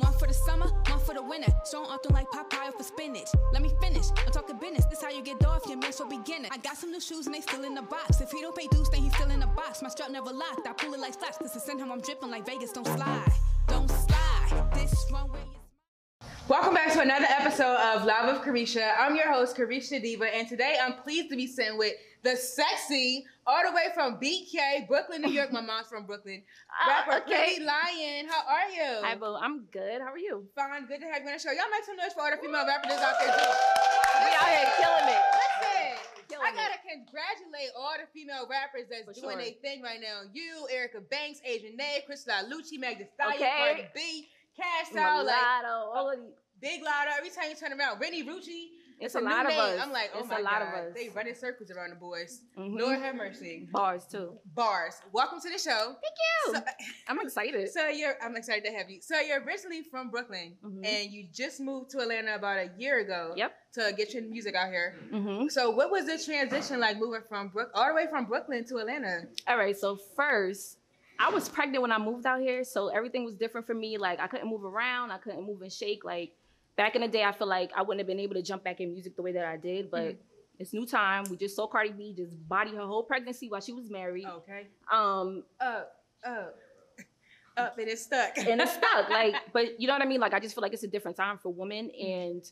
One 0.00 0.14
for 0.14 0.26
the 0.26 0.34
summer, 0.34 0.66
one 0.88 0.98
for 1.00 1.14
the 1.14 1.22
winter. 1.22 1.52
Strong 1.64 1.86
often 1.86 2.12
like 2.14 2.26
Popeye 2.30 2.72
for 2.76 2.82
spinach. 2.82 3.28
Let 3.52 3.62
me 3.62 3.70
finish. 3.82 4.06
I'm 4.24 4.32
talking 4.32 4.56
business. 4.58 4.86
This 4.86 5.02
how 5.02 5.10
you 5.10 5.22
get 5.22 5.44
off 5.44 5.66
your 5.66 5.76
man 5.76 5.92
so 5.92 6.08
beginner. 6.08 6.48
I 6.50 6.56
got 6.56 6.76
some 6.76 6.90
new 6.90 7.00
shoes 7.00 7.26
and 7.26 7.34
they 7.34 7.40
still 7.40 7.64
in 7.64 7.74
the 7.74 7.82
box. 7.82 8.20
If 8.20 8.30
he 8.30 8.40
don't 8.40 8.56
pay 8.56 8.66
dues, 8.68 8.88
then 8.88 9.02
he's 9.02 9.14
still 9.14 9.30
in 9.30 9.40
the 9.40 9.46
box. 9.46 9.82
My 9.82 9.90
strap 9.90 10.10
never 10.10 10.32
locked. 10.32 10.66
I 10.66 10.72
pull 10.72 10.94
it 10.94 11.00
like 11.00 11.14
slaps. 11.14 11.36
Cause 11.36 11.54
it's 11.54 11.68
in 11.68 11.78
him 11.78 11.92
I'm 11.92 12.00
dripping 12.00 12.30
like 12.30 12.46
Vegas. 12.46 12.72
Don't 12.72 12.86
slide. 12.86 13.30
Welcome 16.50 16.74
back 16.74 16.92
to 16.94 17.00
another 17.00 17.30
episode 17.30 17.76
of 17.78 18.02
Live 18.04 18.26
of 18.26 18.42
Carisha. 18.42 18.90
I'm 18.98 19.14
your 19.14 19.30
host, 19.32 19.56
Carisha 19.56 20.02
Diva, 20.02 20.26
and 20.34 20.48
today 20.48 20.74
I'm 20.82 20.94
pleased 20.94 21.30
to 21.30 21.36
be 21.36 21.46
sitting 21.46 21.78
with 21.78 21.94
the 22.24 22.34
sexy, 22.34 23.24
all 23.46 23.62
the 23.62 23.70
way 23.70 23.86
from 23.94 24.18
BK, 24.18 24.88
Brooklyn, 24.88 25.22
New 25.22 25.30
York. 25.30 25.52
My 25.52 25.60
mom's 25.60 25.86
from 25.86 26.06
Brooklyn. 26.06 26.42
Oh, 26.82 26.88
Rapper 26.90 27.22
okay. 27.22 27.54
Pretty 27.54 27.62
Lion. 27.62 28.26
How 28.26 28.42
are 28.50 28.66
you? 28.66 28.98
Hi, 29.06 29.14
Boo. 29.14 29.38
I'm 29.38 29.66
good. 29.70 30.02
How 30.02 30.10
are 30.10 30.18
you? 30.18 30.42
Fine. 30.56 30.86
Good 30.88 30.98
to 31.02 31.06
have 31.06 31.22
you 31.22 31.28
on 31.30 31.34
the 31.34 31.38
show. 31.38 31.54
Y'all 31.54 31.70
make 31.70 31.86
some 31.86 31.94
noise 31.94 32.18
for 32.18 32.22
all 32.26 32.30
the 32.34 32.42
female 32.42 32.66
rappers 32.66 32.98
out 32.98 33.14
there 33.22 33.30
too. 33.30 33.50
We 34.18 34.30
out 34.34 34.50
here 34.50 34.70
killing 34.74 35.06
it. 35.06 35.22
Listen, 35.38 36.10
Killing 36.26 36.46
I 36.46 36.50
gotta 36.50 36.78
congratulate 36.82 37.70
all 37.78 37.94
the 37.94 38.10
female 38.10 38.46
rappers 38.50 38.90
that's 38.90 39.06
For 39.06 39.14
doing 39.14 39.38
sure. 39.38 39.54
their 39.54 39.58
thing 39.62 39.82
right 39.82 40.02
now. 40.02 40.26
You, 40.34 40.66
Erica 40.70 40.98
Banks, 40.98 41.38
Asian 41.44 41.76
Nay, 41.76 42.02
Chris 42.06 42.26
Lucci, 42.26 42.74
Thee 42.78 43.06
Stallion, 43.14 43.38
Okay. 43.38 43.54
Cardi 43.58 43.86
B, 43.94 44.26
Cash 44.56 44.94
Out, 44.96 45.24
like 45.26 45.36
Mulatto, 45.36 45.90
all 45.94 46.10
of 46.12 46.18
these. 46.18 46.34
Big 46.60 46.82
Latto. 46.82 47.16
Every 47.16 47.30
time 47.30 47.44
you 47.48 47.56
turn 47.56 47.72
around, 47.78 48.00
Renni 48.00 48.22
Rucci. 48.26 48.66
It's 49.02 49.14
a 49.14 49.18
a 49.18 49.20
lot 49.22 49.46
of 49.46 49.52
name. 49.52 49.58
us. 49.60 49.80
I'm 49.80 49.92
like, 49.92 50.10
oh 50.14 50.18
It's 50.20 50.28
my 50.28 50.40
a 50.40 50.42
lot 50.42 50.60
god, 50.60 50.62
of 50.62 50.74
us. 50.88 50.94
they 50.94 51.08
running 51.08 51.34
circles 51.34 51.70
around 51.70 51.88
the 51.88 51.96
boys. 51.96 52.42
Mhm. 52.58 52.78
Lord 52.78 52.98
have 52.98 53.14
mercy. 53.14 53.66
Bars 53.72 54.04
too. 54.04 54.36
Bars. 54.54 55.00
Welcome 55.10 55.40
to 55.40 55.48
the 55.48 55.56
show. 55.56 55.96
Thank 56.02 56.16
you. 56.18 56.54
So, 56.56 56.60
I'm 57.08 57.18
excited. 57.22 57.70
so 57.72 57.88
you're, 57.88 58.16
I'm 58.22 58.36
excited 58.36 58.62
to 58.66 58.76
have 58.76 58.90
you. 58.90 59.00
So 59.00 59.18
you're 59.18 59.40
originally 59.42 59.84
from 59.90 60.10
Brooklyn, 60.10 60.54
Mhm. 60.62 60.84
and 60.86 61.10
you 61.10 61.28
just 61.32 61.60
moved 61.60 61.88
to 61.92 62.00
Atlanta 62.00 62.34
about 62.34 62.58
a 62.58 62.70
year 62.76 62.98
ago. 62.98 63.32
Yep. 63.36 63.54
To 63.76 63.94
get 63.96 64.12
your 64.12 64.24
music 64.24 64.54
out 64.54 64.68
here. 64.68 64.96
hmm 65.10 65.48
So 65.48 65.70
what 65.70 65.90
was 65.90 66.04
the 66.04 66.18
transition 66.22 66.78
like 66.78 66.98
moving 66.98 67.22
from 67.26 67.48
Brook 67.48 67.70
all 67.74 67.88
the 67.88 67.94
way 67.94 68.06
from 68.10 68.26
Brooklyn 68.26 68.66
to 68.66 68.76
Atlanta? 68.80 69.22
All 69.48 69.56
right. 69.56 69.78
So 69.78 69.96
first, 70.14 70.76
I 71.20 71.28
was 71.30 71.48
pregnant 71.50 71.82
when 71.82 71.92
I 71.92 71.98
moved 71.98 72.24
out 72.24 72.40
here, 72.40 72.64
so 72.64 72.88
everything 72.88 73.24
was 73.24 73.34
different 73.34 73.66
for 73.66 73.74
me. 73.74 73.98
Like 73.98 74.18
I 74.20 74.26
couldn't 74.26 74.48
move 74.48 74.64
around. 74.64 75.10
I 75.10 75.18
couldn't 75.18 75.44
move 75.46 75.60
and 75.60 75.70
shake. 75.70 76.02
Like 76.02 76.32
back 76.76 76.94
in 76.96 77.02
the 77.02 77.08
day, 77.08 77.24
I 77.24 77.32
feel 77.32 77.46
like 77.46 77.70
I 77.76 77.82
wouldn't 77.82 78.00
have 78.00 78.06
been 78.06 78.18
able 78.20 78.34
to 78.34 78.42
jump 78.42 78.64
back 78.64 78.80
in 78.80 78.90
music 78.92 79.16
the 79.16 79.22
way 79.22 79.32
that 79.32 79.44
I 79.44 79.58
did. 79.58 79.90
But 79.90 80.14
Mhm. 80.14 80.18
it's 80.58 80.72
new 80.72 80.86
time. 80.86 81.24
We 81.30 81.36
just 81.36 81.54
saw 81.54 81.66
Cardi 81.66 81.90
B 81.90 82.14
just 82.16 82.48
body 82.48 82.74
her 82.74 82.86
whole 82.86 83.02
pregnancy 83.02 83.48
while 83.50 83.60
she 83.60 83.72
was 83.74 83.90
married. 83.90 84.24
Okay. 84.26 84.68
Um, 84.90 85.44
Up, 85.60 85.92
up, 86.24 86.58
up, 87.58 87.78
and 87.78 87.88
it's 87.88 88.02
stuck. 88.02 88.38
and 88.38 88.60
it's 88.60 88.72
stuck. 88.72 89.08
Like, 89.10 89.34
but 89.52 89.78
you 89.78 89.86
know 89.88 89.92
what 89.92 90.02
I 90.02 90.06
mean? 90.06 90.20
Like, 90.20 90.32
I 90.32 90.40
just 90.40 90.54
feel 90.54 90.62
like 90.62 90.72
it's 90.72 90.84
a 90.84 90.88
different 90.88 91.18
time 91.18 91.36
for 91.36 91.52
women. 91.52 91.90
And 91.90 92.50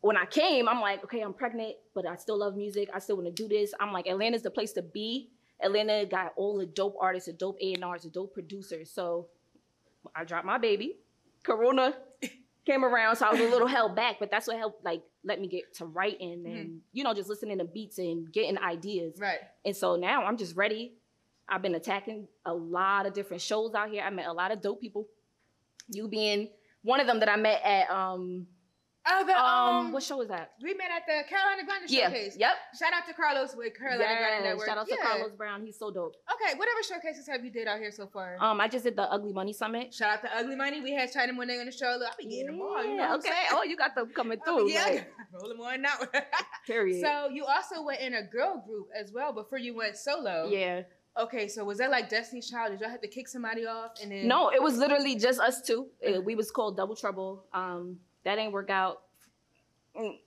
when 0.00 0.16
I 0.16 0.26
came, 0.26 0.68
I'm 0.68 0.80
like, 0.80 1.04
okay, 1.04 1.20
I'm 1.20 1.34
pregnant, 1.34 1.76
but 1.94 2.04
I 2.04 2.16
still 2.16 2.36
love 2.38 2.56
music. 2.56 2.90
I 2.92 2.98
still 2.98 3.16
want 3.16 3.26
to 3.28 3.32
do 3.32 3.48
this. 3.48 3.72
I'm 3.78 3.92
like, 3.92 4.08
Atlanta's 4.08 4.42
the 4.42 4.50
place 4.50 4.72
to 4.72 4.82
be. 4.82 5.30
Atlanta 5.64 6.04
got 6.06 6.32
all 6.36 6.58
the 6.58 6.66
dope 6.66 6.96
artists, 7.00 7.26
the 7.26 7.32
dope 7.32 7.58
A&Rs, 7.60 8.02
the 8.04 8.10
dope 8.10 8.34
producers. 8.34 8.90
So 8.90 9.28
I 10.14 10.24
dropped 10.24 10.46
my 10.46 10.58
baby. 10.58 10.96
Corona 11.42 11.94
came 12.66 12.84
around, 12.84 13.16
so 13.16 13.26
I 13.26 13.32
was 13.32 13.40
a 13.40 13.44
little 13.48 13.66
held 13.66 13.96
back, 13.96 14.16
but 14.18 14.30
that's 14.30 14.46
what 14.46 14.56
helped, 14.56 14.84
like, 14.84 15.02
let 15.24 15.40
me 15.40 15.48
get 15.48 15.74
to 15.76 15.86
writing 15.86 16.44
and, 16.46 16.80
you 16.92 17.04
know, 17.04 17.14
just 17.14 17.28
listening 17.28 17.58
to 17.58 17.64
beats 17.64 17.98
and 17.98 18.30
getting 18.32 18.58
ideas. 18.58 19.18
right. 19.18 19.38
And 19.64 19.74
so 19.76 19.96
now 19.96 20.24
I'm 20.24 20.36
just 20.36 20.56
ready. 20.56 20.92
I've 21.48 21.62
been 21.62 21.74
attacking 21.74 22.28
a 22.46 22.54
lot 22.54 23.06
of 23.06 23.12
different 23.12 23.42
shows 23.42 23.74
out 23.74 23.90
here. 23.90 24.02
I 24.02 24.10
met 24.10 24.26
a 24.26 24.32
lot 24.32 24.50
of 24.52 24.60
dope 24.62 24.80
people. 24.80 25.06
You 25.88 26.08
being 26.08 26.48
one 26.82 27.00
of 27.00 27.06
them 27.06 27.20
that 27.20 27.28
I 27.30 27.36
met 27.36 27.60
at 27.62 27.90
um 27.90 28.46
Oh, 29.06 29.24
the, 29.26 29.32
um, 29.38 29.76
um, 29.86 29.92
what 29.92 30.02
show 30.02 30.16
was 30.16 30.28
that? 30.28 30.52
we 30.62 30.72
met 30.74 30.88
at 30.90 31.02
the 31.06 31.28
Carolina 31.28 31.62
Grande 31.66 31.90
Yeah. 31.90 32.08
showcase. 32.08 32.36
Yep. 32.38 32.54
Shout 32.78 32.92
out 32.94 33.06
to 33.06 33.12
Carlos 33.12 33.54
with 33.54 33.76
Carolina 33.76 34.04
Grande 34.04 34.44
Yeah. 34.44 34.48
Network. 34.50 34.66
Shout 34.66 34.78
out 34.78 34.88
to 34.88 34.96
Carlos 34.96 35.32
Brown. 35.32 35.62
He's 35.64 35.78
so 35.78 35.90
dope. 35.90 36.14
Okay, 36.32 36.56
whatever 36.58 36.82
showcases 36.82 37.26
have 37.28 37.44
you 37.44 37.50
did 37.50 37.68
out 37.68 37.78
here 37.78 37.90
so 37.92 38.06
far? 38.06 38.36
Um, 38.40 38.60
I 38.60 38.68
just 38.68 38.84
did 38.84 38.96
the 38.96 39.02
Ugly 39.12 39.32
Money 39.34 39.52
Summit. 39.52 39.92
Shout 39.92 40.10
out 40.10 40.22
to 40.22 40.36
Ugly 40.36 40.56
Money. 40.56 40.80
We 40.80 40.92
had 40.92 41.12
China 41.12 41.32
Monet 41.34 41.60
on 41.60 41.66
the 41.66 41.72
show. 41.72 41.96
Look, 41.98 42.08
I 42.08 42.14
be 42.18 42.24
getting 42.28 42.46
them 42.46 42.60
all. 42.62 42.82
You 42.82 42.96
know 42.96 43.02
Yeah, 43.04 43.14
okay. 43.16 43.42
Oh, 43.52 43.62
you 43.62 43.76
got 43.76 43.94
them 43.94 44.10
coming 44.14 44.38
Oh, 44.46 44.58
through. 44.60 44.70
yeah, 44.70 44.84
like, 44.84 45.12
roll 45.32 45.48
them 45.50 45.60
on 45.60 45.82
now. 45.82 45.94
period. 46.66 47.00
so 47.02 47.28
you 47.28 47.44
also 47.44 47.82
went 47.82 48.00
in 48.00 48.14
a 48.14 48.22
girl 48.22 48.62
group 48.66 48.88
as 48.98 49.12
well 49.12 49.32
before 49.32 49.58
you 49.58 49.74
went 49.76 49.96
solo. 49.96 50.48
yeah. 50.48 50.82
Okay, 51.16 51.46
so 51.46 51.64
was 51.64 51.78
that 51.78 51.92
like 51.92 52.08
Destiny's 52.08 52.50
Child? 52.50 52.72
Did 52.72 52.80
y'all 52.80 52.90
have 52.90 53.00
to 53.00 53.06
kick 53.06 53.28
somebody 53.28 53.66
off 53.66 53.92
and 54.02 54.10
then? 54.10 54.26
No, 54.26 54.50
it 54.50 54.60
was 54.60 54.76
literally 54.76 55.14
just 55.14 55.38
us 55.38 55.62
two. 55.62 55.86
Uh, 56.04 56.20
we 56.20 56.34
was 56.34 56.50
called 56.50 56.76
Double 56.76 56.96
Trouble. 56.96 57.44
Um, 57.52 58.00
that 58.24 58.38
ain't 58.38 58.52
work 58.52 58.70
out. 58.70 59.02
Mm, 59.98 60.18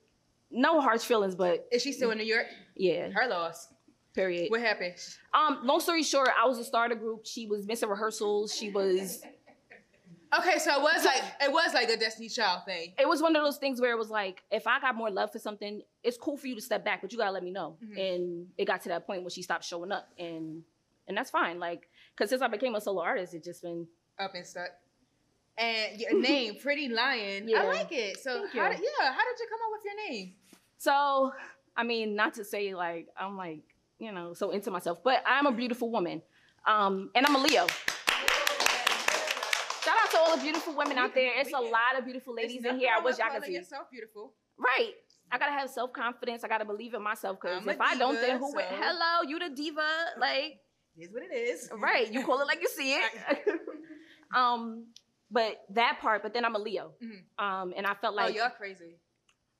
No 0.50 0.80
harsh 0.80 1.02
feelings, 1.02 1.34
but 1.34 1.66
Is 1.70 1.82
she 1.82 1.92
still 1.92 2.10
in 2.10 2.18
New 2.18 2.24
York? 2.24 2.46
yeah. 2.74 3.10
Her 3.10 3.28
loss. 3.28 3.68
Period. 4.14 4.50
What 4.50 4.60
happened? 4.60 4.94
Um, 5.34 5.60
long 5.64 5.78
story 5.80 6.02
short, 6.02 6.30
I 6.36 6.46
was 6.46 6.58
a 6.58 6.64
starter 6.64 6.94
group. 6.96 7.24
She 7.26 7.46
was 7.46 7.66
missing 7.66 7.88
rehearsals. 7.88 8.54
She 8.54 8.70
was. 8.70 9.22
Okay, 10.38 10.58
so 10.58 10.70
it 10.76 10.82
was 10.82 11.06
like 11.06 11.22
it 11.40 11.50
was 11.50 11.72
like 11.72 11.88
a 11.88 11.96
Destiny's 11.96 12.34
Child 12.36 12.66
thing. 12.66 12.92
It 12.98 13.08
was 13.08 13.22
one 13.22 13.34
of 13.34 13.42
those 13.42 13.56
things 13.56 13.80
where 13.80 13.92
it 13.92 13.96
was 13.98 14.10
like, 14.10 14.42
if 14.50 14.66
I 14.66 14.78
got 14.78 14.94
more 14.94 15.10
love 15.10 15.32
for 15.32 15.38
something, 15.38 15.80
it's 16.02 16.18
cool 16.18 16.36
for 16.36 16.46
you 16.48 16.54
to 16.54 16.60
step 16.60 16.84
back, 16.84 17.00
but 17.00 17.12
you 17.12 17.16
gotta 17.18 17.30
let 17.30 17.42
me 17.42 17.50
know. 17.50 17.78
Mhm. 17.82 17.98
And 18.14 18.46
it 18.58 18.66
got 18.66 18.82
to 18.82 18.90
that 18.90 19.06
point 19.06 19.22
where 19.22 19.30
she 19.30 19.40
stopped 19.40 19.64
showing 19.64 19.90
up, 19.90 20.10
and 20.18 20.62
and 21.06 21.16
that's 21.16 21.30
fine. 21.30 21.58
Like, 21.58 21.88
cause 22.14 22.28
since 22.28 22.42
I 22.42 22.48
became 22.48 22.74
a 22.74 22.80
solo 22.82 23.00
artist, 23.00 23.32
it 23.32 23.42
just 23.42 23.62
been 23.62 23.88
Up 24.18 24.34
and 24.34 24.46
stuck. 24.46 24.68
And 25.58 26.00
your 26.00 26.20
name, 26.20 26.56
Pretty 26.56 26.88
Lion. 26.88 27.50
I 27.56 27.64
like 27.64 27.90
it. 27.92 28.18
So 28.20 28.42
Thank 28.42 28.54
how 28.54 28.70
you. 28.70 28.76
did, 28.76 28.84
yeah, 29.00 29.12
how 29.12 29.18
did 29.18 29.38
you 29.40 29.46
come 29.50 29.60
up 29.64 29.70
with 29.72 29.84
your 29.84 30.10
name? 30.10 30.34
so. 30.78 31.32
I 31.76 31.84
mean, 31.84 32.16
not 32.16 32.34
to 32.34 32.44
say 32.44 32.74
like 32.74 33.06
I'm 33.16 33.36
like 33.36 33.60
you 34.00 34.10
know 34.10 34.34
so 34.34 34.50
into 34.50 34.68
myself, 34.72 34.98
but 35.04 35.22
I'm 35.24 35.46
a 35.46 35.52
beautiful 35.52 35.92
woman, 35.92 36.22
um, 36.66 37.10
and 37.14 37.24
I'm 37.24 37.36
a 37.36 37.38
Leo. 37.38 37.68
Shout 39.84 39.94
out 40.02 40.10
to 40.10 40.18
all 40.18 40.36
the 40.36 40.42
beautiful 40.42 40.74
women 40.74 40.98
out 40.98 41.14
there. 41.14 41.30
It's 41.36 41.52
a 41.52 41.58
lot 41.60 41.96
of 41.96 42.04
beautiful 42.04 42.34
ladies 42.34 42.64
in 42.64 42.78
here. 42.80 42.90
I 42.96 43.00
wish 43.00 43.18
y'all 43.18 43.30
could 43.30 43.44
see. 43.44 43.52
yourself 43.52 43.88
beautiful. 43.92 44.34
Right. 44.58 44.94
I 45.30 45.38
gotta 45.38 45.52
have 45.52 45.70
self 45.70 45.92
confidence. 45.92 46.42
I 46.44 46.48
gotta 46.48 46.64
believe 46.64 46.94
in 46.94 47.02
myself. 47.02 47.38
Cause 47.38 47.52
I'm 47.62 47.68
a 47.68 47.72
if 47.72 47.80
I 47.80 47.96
don't, 47.96 48.14
then 48.20 48.38
who? 48.38 48.52
would 48.54 48.64
Hello, 48.68 49.22
you 49.28 49.38
the 49.38 49.54
diva. 49.54 49.86
Like, 50.18 50.58
It 50.96 51.04
is 51.04 51.12
what 51.12 51.22
it 51.22 51.34
is. 51.34 51.70
right? 51.78 52.12
You 52.12 52.24
call 52.24 52.40
it 52.40 52.46
like 52.46 52.60
you 52.60 52.68
see 52.68 52.94
it. 52.94 53.10
um, 54.34 54.86
but 55.30 55.62
that 55.70 55.98
part. 56.00 56.22
But 56.22 56.32
then 56.34 56.44
I'm 56.44 56.54
a 56.54 56.58
Leo. 56.58 56.92
Mhm. 57.02 57.22
Um, 57.44 57.74
and 57.76 57.86
I 57.86 57.94
felt 57.94 58.14
like. 58.14 58.34
oh, 58.34 58.36
y'all 58.36 58.50
crazy. 58.50 58.96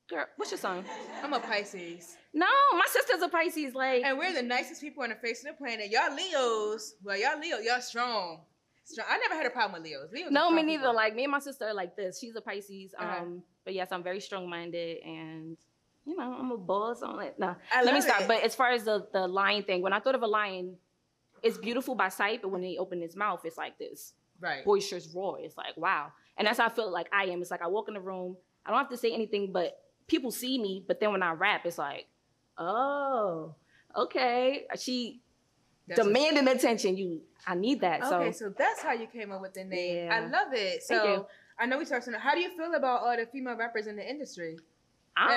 girl, 0.09 0.25
what's 0.37 0.51
your 0.51 0.57
sign? 0.57 0.83
I'm 1.23 1.33
a 1.33 1.39
Pisces. 1.39 2.17
No, 2.33 2.47
my 2.73 2.85
sister's 2.87 3.21
a 3.21 3.27
Pisces. 3.29 3.73
Like, 3.75 4.03
And 4.03 4.17
we're 4.17 4.33
the 4.33 4.41
nicest 4.41 4.81
people 4.81 5.03
on 5.03 5.09
the 5.09 5.15
face 5.15 5.43
of 5.45 5.51
the 5.51 5.57
planet. 5.57 5.89
Y'all 5.91 6.13
Leos, 6.15 6.95
well, 7.03 7.15
y'all 7.17 7.39
Leo, 7.39 7.57
y'all 7.59 7.79
strong. 7.81 8.41
strong. 8.85 9.07
I 9.09 9.17
never 9.19 9.35
had 9.35 9.45
a 9.45 9.51
problem 9.51 9.81
with 9.81 9.89
Leos. 9.91 10.11
Leos 10.11 10.31
no, 10.31 10.49
me 10.49 10.63
neither. 10.63 10.81
people. 10.81 10.95
Like 10.95 11.15
me 11.15 11.23
and 11.25 11.31
my 11.31 11.39
sister 11.39 11.65
are 11.65 11.73
like 11.75 11.95
this. 11.95 12.19
She's 12.19 12.35
a 12.35 12.41
Pisces. 12.41 12.93
Um, 12.97 13.07
Uh-huh. 13.07 13.25
but 13.65 13.73
yes, 13.75 13.89
I'm 13.91 14.01
very 14.03 14.19
strong 14.19 14.49
minded 14.49 15.03
and. 15.03 15.57
You 16.05 16.15
know, 16.17 16.33
I'm 16.39 16.49
a 16.51 16.57
boss 16.57 17.03
on 17.03 17.21
it. 17.21 17.37
No, 17.37 17.55
I 17.71 17.83
let 17.83 17.93
me 17.93 18.01
stop. 18.01 18.21
it. 18.21 18.27
But 18.27 18.41
as 18.41 18.55
far 18.55 18.71
as 18.71 18.83
the 18.85 19.07
the 19.13 19.27
lion 19.27 19.61
thing, 19.63 19.83
when 19.83 19.93
I 19.93 19.99
thought 19.99 20.15
of 20.15 20.23
a 20.23 20.27
lion, 20.27 20.75
it's 21.43 21.57
beautiful 21.59 21.93
by 21.93 22.09
sight, 22.09 22.41
but 22.41 22.47
when 22.49 22.63
he 22.63 22.79
opened 22.79 23.03
his 23.03 23.15
mouth, 23.15 23.41
it's 23.45 23.57
like 23.57 23.77
this 23.77 24.13
right. 24.39 24.65
boisterous 24.65 25.07
roar. 25.13 25.39
It's 25.39 25.57
like 25.57 25.77
wow, 25.77 26.11
and 26.37 26.47
that's 26.47 26.59
how 26.59 26.67
I 26.67 26.69
feel 26.69 26.91
like 26.91 27.07
I 27.13 27.25
am. 27.25 27.41
It's 27.41 27.51
like 27.51 27.61
I 27.61 27.67
walk 27.67 27.87
in 27.87 27.93
the 27.93 27.99
room, 27.99 28.37
I 28.65 28.71
don't 28.71 28.79
have 28.79 28.89
to 28.89 28.97
say 28.97 29.13
anything, 29.13 29.51
but 29.51 29.77
people 30.07 30.31
see 30.31 30.61
me. 30.61 30.83
But 30.87 30.99
then 30.99 31.11
when 31.11 31.23
I 31.23 31.31
rap, 31.31 31.65
it's 31.65 31.77
like, 31.77 32.07
oh, 32.57 33.55
okay, 33.95 34.65
she 34.77 35.21
That's 35.87 36.01
demanding 36.01 36.47
attention. 36.47 36.97
You, 36.97 37.21
I 37.45 37.55
need 37.55 37.81
that. 37.81 38.03
Okay, 38.03 38.31
so 38.31 38.45
so 38.45 38.53
that's 38.57 38.81
how 38.81 38.93
you 38.93 39.07
came 39.07 39.31
up 39.31 39.41
with 39.41 39.53
the 39.53 39.63
name. 39.63 40.11
I 40.11 40.21
love 40.21 40.53
it. 40.53 40.83
So. 40.83 41.27
I 41.61 41.65
know 41.65 41.77
we 41.77 41.83
talked 41.83 42.07
about 42.07 42.21
how 42.21 42.35
do 42.35 42.39
you 42.39 42.55
feel 42.55 42.73
about 42.73 43.01
all 43.01 43.17
the 43.17 43.25
female 43.25 43.57
rappers 43.57 43.85
in 43.85 43.97
the 43.97 44.09
industry? 44.09 44.57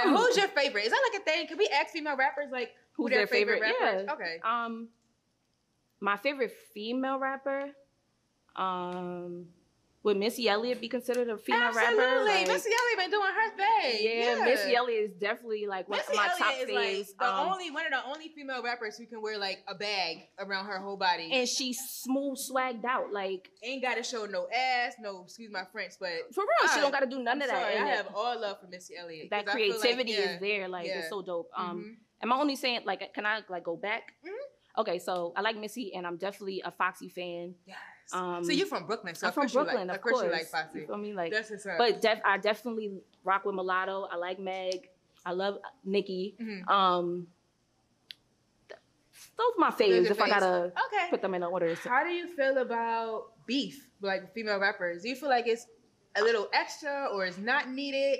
Who's 0.05 0.37
your 0.37 0.47
favorite? 0.49 0.85
Is 0.85 0.93
that 0.93 1.11
like 1.13 1.21
a 1.21 1.25
thing? 1.25 1.47
Can 1.49 1.59
we 1.59 1.69
ask 1.69 1.93
female 1.93 2.17
rappers 2.17 2.51
like 2.53 2.71
who 2.93 3.09
their, 3.09 3.19
their 3.19 3.27
favorite, 3.27 3.61
favorite? 3.61 3.83
rappers? 3.83 4.05
Yeah. 4.07 4.15
Okay. 4.15 4.41
um 4.45 4.89
my 6.01 6.17
favorite 6.17 6.53
female 6.73 7.19
rapper? 7.19 7.71
Um, 8.57 9.47
would 10.05 10.17
Missy 10.17 10.49
Elliott 10.49 10.81
be 10.81 10.89
considered 10.89 11.29
a 11.29 11.39
female 11.39 11.69
Absolutely. 11.69 11.99
rapper? 12.05 12.25
Like, 12.25 12.49
Missy 12.49 12.71
Elliott 12.71 12.99
been 12.99 13.11
doing 13.11 13.31
her 13.33 13.57
thing. 13.57 13.99
yeah, 14.01 14.45
Missy 14.45 14.75
Elliott 14.75 15.11
is 15.11 15.13
definitely 15.13 15.67
like 15.67 15.89
one 15.89 15.99
Missy 15.99 16.11
of 16.11 16.17
my 16.17 16.25
Elliott 16.25 16.39
top 16.39 16.55
is 16.55 16.69
faves. 16.71 16.99
like 16.99 17.19
the 17.21 17.35
um, 17.35 17.53
only 17.53 17.71
one 17.71 17.87
of 17.87 17.93
the 17.93 18.11
only 18.11 18.29
female 18.35 18.63
rappers 18.65 18.99
who 18.99 19.07
can 19.07 19.23
wear 19.23 19.39
like 19.39 19.63
a 19.69 19.77
bag 19.77 20.29
around 20.41 20.67
her 20.67 20.81
whole 20.81 20.97
body. 20.97 21.31
and 21.33 21.49
she's 21.49 21.79
smooth 21.79 22.37
swagged 22.37 22.85
out. 22.85 23.13
Like 23.13 23.51
ain't 23.63 23.81
got 23.83 23.95
to 23.97 24.03
show 24.03 24.27
no 24.27 24.49
ass, 24.53 24.95
no 25.01 25.23
excuse 25.23 25.53
my 25.53 25.63
French, 25.71 25.93
but 26.01 26.11
for 26.35 26.43
real, 26.43 26.73
she 26.75 26.81
don't 26.81 26.91
got 26.91 27.01
to 27.01 27.07
do 27.07 27.21
none 27.23 27.37
I'm 27.37 27.43
of 27.43 27.49
that. 27.49 27.63
sorry, 27.63 27.77
I 27.79 27.87
have 27.95 28.09
all 28.13 28.41
love 28.41 28.61
for 28.61 28.67
Missy 28.67 28.97
Elliott. 28.97 29.31
That 29.31 29.49
feel 29.51 29.69
like, 29.71 29.81
creativity 29.81 30.13
yeah, 30.13 30.35
is 30.35 30.41
there. 30.41 30.69
Like 30.69 30.89
yeah. 30.89 30.99
it's 30.99 31.11
so 31.11 31.23
dope. 31.23 31.49
Um, 31.57 31.79
mhm. 31.79 32.25
am 32.25 32.33
I 32.33 32.37
only 32.41 32.57
saying 32.57 32.81
like 32.85 33.15
can 33.15 33.25
I 33.25 33.43
like 33.49 33.63
go 33.63 33.77
back? 33.77 34.15
Mhm. 34.27 34.31
Okay, 34.79 34.99
so 34.99 35.33
I 35.37 35.43
like 35.43 35.57
Missy, 35.59 35.95
and 35.95 36.07
I'm 36.07 36.17
definitely 36.17 36.63
a 36.65 36.71
Foxy 36.71 37.09
fan. 37.09 37.55
Yes. 37.67 37.77
Um, 38.13 38.45
so 38.45 38.53
you're 38.53 38.67
from 38.67 38.87
Brooklyn? 38.87 39.15
So 39.15 39.27
I'm 39.27 39.33
from 39.33 39.47
Brooklyn, 39.47 39.89
like, 39.89 39.97
of, 39.97 40.03
course 40.03 40.15
course. 40.15 40.25
you 40.27 40.33
like 40.33 40.47
Foxy. 40.47 40.81
You 40.81 40.87
feel 40.87 40.97
me? 40.97 41.13
Like, 41.13 41.33
That's 41.33 41.51
what's 41.51 41.67
up. 41.67 41.79
but 41.79 42.01
def- 42.01 42.21
I 42.25 42.39
definitely 42.39 42.93
rock 43.25 43.45
with 43.45 43.55
Mulatto. 43.55 44.09
I 44.11 44.17
like 44.17 44.39
Meg. 44.39 44.89
I 45.25 45.33
love 45.33 45.59
Nicki. 45.85 46.37
Mhm. 46.41 46.69
Um, 46.69 47.27
th- 48.69 48.81
those 49.37 49.47
are 49.57 49.61
my 49.61 49.71
faves. 49.71 50.11
If 50.11 50.21
I 50.21 50.29
gotta 50.29 50.73
okay. 50.87 51.11
put 51.11 51.23
them 51.23 51.35
in 51.35 51.43
order. 51.43 51.75
How 51.85 52.03
do 52.03 52.11
you 52.11 52.27
feel 52.35 52.59
about 52.59 53.47
beef, 53.47 53.89
like 54.01 54.33
female 54.35 54.59
rappers? 54.59 55.03
Do 55.03 55.09
you 55.09 55.17
feel 55.17 55.29
like 55.29 55.47
it's 55.47 55.67
a 56.17 56.23
little 56.23 56.49
extra 56.53 57.09
or 57.13 57.25
it's 57.25 57.39
not 57.39 57.69
needed? 57.71 58.19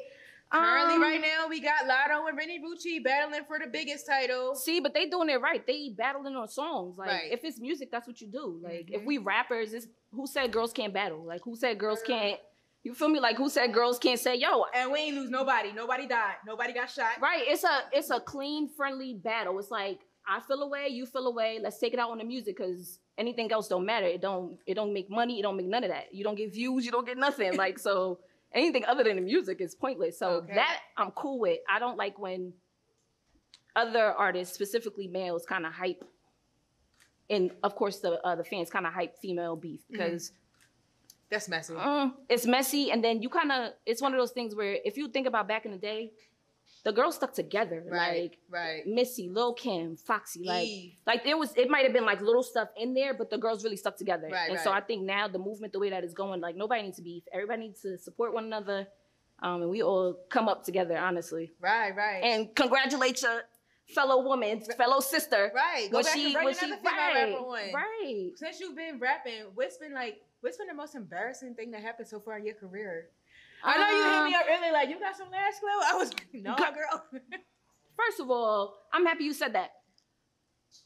Currently, 0.53 0.95
Um, 0.97 1.03
right 1.03 1.21
now, 1.21 1.49
we 1.49 1.61
got 1.61 1.85
Latto 1.87 2.29
and 2.29 2.37
Renni 2.39 2.61
Rucci 2.61 3.03
battling 3.03 3.45
for 3.45 3.59
the 3.59 3.67
biggest 3.67 4.07
title. 4.07 4.55
See, 4.55 4.81
but 4.81 4.93
they 4.93 5.07
doing 5.07 5.31
it 5.31 5.41
right. 5.41 5.67
They 5.67 5.89
battling 5.97 6.37
on 6.37 6.47
songs. 6.49 6.99
Like 6.99 7.09
Right. 7.09 7.33
if 7.33 7.43
it's 7.45 7.59
music, 7.59 7.91
that's 7.91 8.07
what 8.07 8.21
you 8.21 8.27
do. 8.27 8.61
Like 8.63 8.91
if 8.91 9.01
Mhm. 9.03 9.07
we 9.07 9.19
rappers, 9.19 9.73
it's 9.73 9.87
who 10.13 10.27
said 10.27 10.53
girls 10.53 10.73
can't 10.73 10.93
battle? 10.93 11.23
Like 11.25 11.41
who 11.43 11.57
said 11.57 11.79
girls 11.79 12.03
can't? 12.03 12.39
You 12.83 12.95
feel 12.95 13.09
me? 13.09 13.21
Like 13.21 13.37
who 13.37 13.49
said 13.49 13.73
girls 13.73 13.99
can't 13.99 14.19
say 14.21 14.35
yo? 14.37 14.65
And 14.75 14.93
we 14.93 14.99
ain't 14.99 15.17
lose 15.17 15.31
nobody. 15.31 15.73
Nobody 15.73 16.07
died. 16.07 16.37
Nobody 16.47 16.73
got 16.73 16.91
shot. 16.91 17.21
Right. 17.21 17.45
It's 17.47 17.65
a 17.65 17.85
it's 17.93 18.11
a 18.11 18.21
clean, 18.21 18.69
friendly 18.69 19.15
battle. 19.15 19.59
It's 19.59 19.71
like 19.71 20.01
I 20.27 20.41
feel 20.41 20.63
away, 20.63 20.89
you 20.89 21.07
feel 21.07 21.27
away. 21.27 21.59
Let's 21.61 21.79
take 21.79 21.95
it 21.95 21.99
out 21.99 22.11
on 22.11 22.19
the 22.19 22.25
music 22.25 22.57
because 22.57 23.01
anything 23.19 23.51
else 23.51 23.69
don't 23.69 23.87
matter. 23.87 24.07
It 24.07 24.21
don't 24.21 24.59
it 24.67 24.75
don't 24.75 24.93
make 24.93 25.09
money. 25.09 25.39
It 25.39 25.43
don't 25.43 25.57
make 25.57 25.67
none 25.67 25.83
of 25.85 25.91
that. 25.91 26.15
You 26.15 26.25
don't 26.25 26.35
get 26.37 26.53
views. 26.53 26.85
You 26.85 26.93
don't 26.93 27.07
get 27.07 27.17
nothing. 27.19 27.57
Like 27.57 27.79
so, 27.79 28.19
anything 28.55 28.85
other 28.87 29.05
than 29.05 29.17
the 29.17 29.23
music 29.23 29.61
is 29.61 29.75
pointless. 29.75 30.19
So 30.19 30.31
Okay. 30.43 30.55
that 30.55 30.81
I'm 30.97 31.11
cool 31.13 31.39
with. 31.39 31.59
I 31.69 31.79
don't 31.79 31.97
like 31.97 32.19
when 32.19 32.53
other 33.75 34.13
artists, 34.13 34.55
specifically 34.55 35.09
males, 35.09 35.45
kind 35.47 35.65
of 35.67 35.73
hype. 35.73 36.05
And 37.31 37.51
of 37.63 37.75
course, 37.75 38.01
the 38.01 38.21
uh, 38.27 38.37
the 38.37 38.45
fans 38.45 38.69
kind 38.71 38.87
of 38.87 38.93
hype 38.93 39.17
female 39.19 39.57
beef 39.57 39.81
because 39.91 40.33
That's 41.31 41.49
messy. 41.49 41.73
Mm, 41.73 42.13
it's 42.29 42.47
messy, 42.47 42.91
and 42.91 43.03
then 43.03 43.23
you 43.23 43.31
kind 43.31 43.51
of 43.51 43.73
it's 43.87 44.03
one 44.03 44.13
of 44.13 44.19
those 44.19 44.33
things 44.33 44.55
where 44.55 44.77
if 44.85 44.97
you 44.99 45.09
think 45.09 45.27
about 45.27 45.49
back 45.49 45.65
in 45.65 45.71
the 45.73 45.79
day, 45.79 46.13
the 46.85 46.93
girls 46.93 47.15
stuck 47.17 47.33
together, 47.33 47.85
right. 47.89 48.23
like 48.23 48.39
right. 48.51 48.87
Missy, 48.87 49.29
Lil 49.29 49.55
Kim, 49.55 49.97
Foxy, 49.97 50.45
like 50.45 50.67
Eve. 50.67 50.93
like 51.07 51.25
there 51.25 51.39
was 51.39 51.55
it 51.57 51.71
might 51.71 51.85
have 51.85 51.93
been 51.93 52.05
like 52.05 52.21
little 52.21 52.43
stuff 52.43 52.69
in 52.77 52.95
there, 52.95 53.15
but 53.15 53.31
the 53.31 53.39
girls 53.39 53.63
really 53.63 53.77
stuck 53.77 53.97
together. 53.97 54.29
Right, 54.31 54.51
and 54.51 54.59
so 54.61 54.73
I 54.73 54.81
think 54.81 55.03
now 55.03 55.29
the 55.29 55.39
movement, 55.39 55.73
the 55.73 55.79
way 55.79 55.91
that 55.91 56.03
it's 56.03 56.15
going, 56.15 56.41
like 56.41 56.57
nobody 56.57 56.83
needs 56.83 56.97
to 56.97 57.03
beef. 57.03 57.23
Everybody 57.33 57.63
needs 57.63 57.83
to 57.83 57.99
support 57.99 58.35
one 58.35 58.45
another, 58.45 58.89
um, 59.43 59.63
and 59.63 59.71
we 59.71 59.83
all 59.83 60.17
come 60.29 60.49
up 60.49 60.65
together, 60.65 60.99
honestly. 60.99 61.53
Right. 61.61 61.95
Right. 61.95 62.23
And 62.25 62.55
congratulate 62.55 63.23
your 63.23 63.43
fellow 63.95 64.23
woman, 64.25 64.61
fellow 64.77 65.01
sister. 65.01 65.53
right. 65.55 65.89
Go 65.91 65.99
when 65.99 66.05
back 66.05 66.15
she, 66.15 66.25
and 66.25 66.35
bring 66.35 66.45
when 66.47 66.55
another 66.55 66.75
she, 66.75 66.79
female 66.79 66.93
right, 66.93 67.15
rapper 67.15 67.39
on. 67.39 67.73
right. 67.75 68.31
Since 68.37 68.61
you've 68.61 68.77
been 68.77 68.99
rapping, 68.99 69.45
what's 69.55 69.77
been 69.79 69.95
like? 69.95 70.17
What's 70.41 70.57
been 70.57 70.67
the 70.67 70.75
most 70.75 70.97
embarrassing 70.97 71.55
thing 71.55 71.71
that 71.71 71.83
happened 71.83 72.09
so 72.09 72.19
far 72.19 72.39
in 72.39 72.45
your 72.45 72.57
career? 72.57 73.07
I 73.65 73.79
know 73.79 73.89
you 73.97 74.03
hit 74.05 74.25
me 74.31 74.35
Um, 74.35 74.41
up 74.41 74.47
earlier, 74.59 74.73
like 74.73 74.89
you 74.89 74.99
got 74.99 75.17
some 75.17 75.31
lash 75.31 75.55
glow. 75.61 75.81
I 75.85 75.95
was 75.97 76.11
no, 76.35 76.55
girl. 76.57 77.05
First 77.97 78.21
of 78.21 78.31
all, 78.31 78.75
I'm 78.93 79.05
happy 79.07 79.25
you 79.25 79.33
said 79.33 79.55
that. 79.55 79.71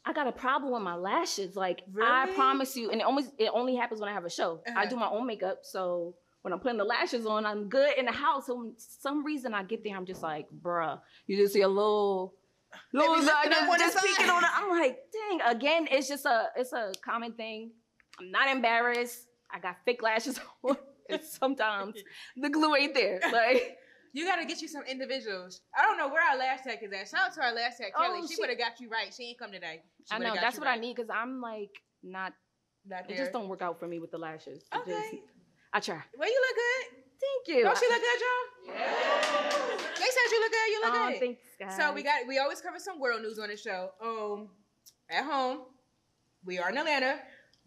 I 0.05 0.11
got 0.13 0.27
a 0.27 0.31
problem 0.31 0.73
with 0.73 0.81
my 0.81 0.95
lashes. 0.95 1.55
Like 1.55 1.81
I 2.01 2.27
promise 2.35 2.75
you, 2.75 2.91
and 2.91 3.01
it 3.01 3.03
almost 3.05 3.31
it 3.37 3.49
only 3.53 3.75
happens 3.75 3.99
when 4.01 4.09
I 4.09 4.13
have 4.13 4.25
a 4.25 4.29
show. 4.29 4.61
I 4.67 4.71
Uh-huh. 4.71 4.85
do 4.89 4.95
my 4.97 5.09
own 5.09 5.25
makeup, 5.25 5.59
so 5.63 6.15
when 6.41 6.53
I'm 6.53 6.59
putting 6.59 6.77
the 6.77 6.83
lashes 6.85 7.25
on, 7.25 7.45
I'm 7.45 7.67
good 7.69 7.97
in 7.97 8.05
the 8.05 8.11
house. 8.11 8.45
So 8.47 8.55
when 8.57 8.73
some 8.77 9.23
reason 9.25 9.53
I 9.53 9.63
get 9.63 9.83
there, 9.83 9.95
I'm 9.95 10.05
just 10.05 10.21
like, 10.21 10.47
bruh, 10.61 10.99
you 11.25 11.35
just 11.37 11.53
see 11.53 11.61
a 11.61 11.67
little, 11.67 12.35
little 12.93 13.21
side 13.21 13.49
just, 13.49 13.79
just 13.79 14.05
peeking 14.05 14.29
on 14.29 14.43
it. 14.43 14.49
I'm 14.53 14.69
like, 14.69 14.99
dang. 15.11 15.41
Again, 15.55 15.87
it's 15.89 16.07
just 16.07 16.25
a 16.25 16.49
it's 16.55 16.73
a 16.73 16.91
common 17.03 17.33
thing. 17.33 17.71
I'm 18.19 18.29
not 18.31 18.49
embarrassed. 18.49 19.25
I 19.51 19.59
got 19.59 19.77
fake 19.85 20.01
lashes 20.03 20.39
on. 20.63 20.75
And 21.09 21.21
sometimes 21.41 21.95
the 22.37 22.49
glue 22.49 22.75
ain't 22.75 22.93
there. 22.93 23.19
Like. 23.31 23.77
You 24.13 24.25
got 24.25 24.37
to 24.37 24.45
get 24.45 24.61
you 24.63 24.67
some 24.67 24.81
individuals. 24.89 25.61
I 25.77 25.83
don't 25.83 25.95
know 25.97 26.07
where 26.07 26.23
our 26.23 26.37
lash 26.37 26.61
tech 26.63 26.81
is 26.81 26.91
at. 26.91 27.07
Shout 27.09 27.27
out 27.27 27.33
to 27.35 27.41
our 27.43 27.53
lash 27.53 27.75
tech, 27.77 27.91
Oh, 27.95 28.01
Kelly. 28.01 28.21
she 28.27 28.33
she- 28.35 28.41
would 28.41 28.49
have 28.49 28.57
got 28.57 28.79
you 28.79 28.89
right. 28.89 29.13
She 29.15 29.25
ain't 29.25 29.37
come 29.37 29.51
today. 29.51 29.83
She 30.09 30.15
I 30.15 30.17
know 30.17 30.33
that's 30.33 30.57
what 30.57 30.67
I 30.67 30.75
need 30.77 30.95
because 30.95 31.09
I'm 31.13 31.39
like 31.41 31.69
not. 32.01 32.33
Not 32.87 33.07
there. 33.07 33.15
It 33.17 33.19
just 33.19 33.33
don't 33.33 33.47
work 33.47 33.61
out 33.61 33.77
for 33.79 33.87
me 33.87 33.99
with 33.99 34.09
the 34.09 34.17
lashes. 34.17 34.63
It 34.73 34.77
Okay. 34.79 34.91
just- 35.11 35.23
I 35.73 35.79
try. 35.81 36.01
Well, 36.17 36.27
you 36.29 36.41
look 36.47 36.55
good. 36.55 37.03
Thank 37.19 37.57
you. 37.57 37.63
Don't 37.65 37.77
she 37.77 37.85
look 37.89 38.01
good, 38.01 38.21
y'all? 38.21 38.77
They 39.99 40.05
said 40.05 40.31
you 40.31 40.39
look 40.39 40.51
good. 40.51 40.71
You 40.71 40.81
look 40.83 40.93
Oh, 40.95 41.09
good. 41.11 41.19
thanks, 41.19 41.41
guys. 41.59 41.75
So 41.77 41.93
we 41.93 42.01
got 42.01 42.25
we 42.27 42.39
always 42.39 42.61
cover 42.61 42.79
some 42.79 42.99
world 42.99 43.21
news 43.21 43.37
on 43.37 43.49
the 43.49 43.57
show. 43.57 43.91
Um, 44.01 44.49
at 45.09 45.25
home, 45.25 45.59
we 46.45 46.57
are 46.59 46.69
in 46.69 46.77
Atlanta. 46.77 47.19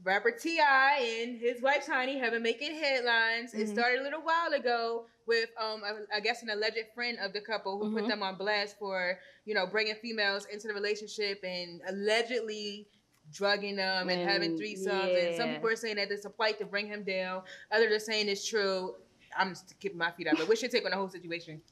Rapper 0.03 0.31
T.I. 0.31 1.21
and 1.23 1.39
his 1.39 1.61
wife 1.61 1.85
Tiny 1.87 2.19
have 2.19 2.33
been 2.33 2.43
making 2.43 2.75
headlines. 2.75 3.53
It 3.53 3.69
Mhm. 3.69 3.73
started 3.73 4.01
a 4.01 4.03
little 4.03 4.23
while 4.23 4.53
ago 4.55 5.07
with 5.27 5.51
um 5.59 5.83
I, 5.85 6.17
I 6.17 6.21
guess 6.21 6.43
an 6.43 6.51
alleged 6.51 6.79
friend 6.95 7.19
of 7.21 7.33
the 7.33 7.41
couple 7.41 7.79
who 7.79 7.93
put 7.95 8.05
Mhm. 8.05 8.09
them 8.09 8.23
on 8.23 8.37
blast 8.37 8.79
for 8.79 9.19
you 9.45 9.55
know 9.55 9.67
bringing 9.67 9.95
females 9.97 10.47
into 10.47 10.69
the 10.69 10.75
relationship 10.75 11.41
and 11.45 11.83
allegedly 11.89 12.89
drugging 13.33 13.77
them 13.77 14.09
and, 14.09 14.29
having 14.29 14.53
And- 14.53 14.59
threesomes. 14.61 15.27
And 15.29 15.37
some 15.37 15.51
people 15.51 15.69
are 15.71 15.77
saying 15.77 15.97
that 15.97 16.11
it's 16.11 16.25
a 16.25 16.31
plight 16.31 16.59
to 16.59 16.65
bring 16.65 16.87
him 16.89 17.05
down. 17.05 17.43
Others 17.71 17.93
are 17.93 17.99
saying 18.01 18.29
it's 18.29 18.45
true. 18.47 18.97
I'm 19.37 19.51
just 19.51 19.79
keeping 19.79 19.99
my 19.99 20.11
feet 20.11 20.27
up. 20.27 20.37
But 20.37 20.49
what's 20.49 20.61
your 20.63 20.71
take 20.71 20.85
on 20.85 20.91
the 20.91 20.97
whole 20.97 21.09
situation? 21.09 21.63